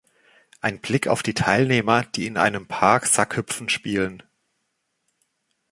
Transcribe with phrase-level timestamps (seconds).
[0.61, 4.23] Ein Blick auf die Teilnehmer, die in einem Park Sackhüpfen spielen